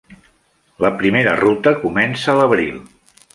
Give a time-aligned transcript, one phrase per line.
[0.85, 2.81] La primera ruta comença a l"abril.